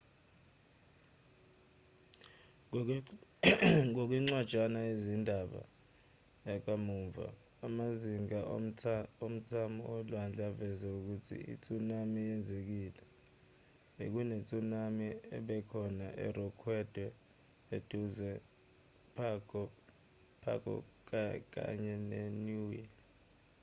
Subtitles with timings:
[3.93, 5.61] ngokwencwajana yezindaba
[6.49, 7.25] yakamuva
[7.67, 8.39] amazinga
[9.25, 13.03] omthamo olwandle aveze ukuthi i-tsunami yenzekile
[13.97, 17.05] bekune-tsunami ebekhona erekhodwe
[17.75, 19.63] eduze nepago
[20.43, 20.75] pago
[21.53, 22.83] kanye neniue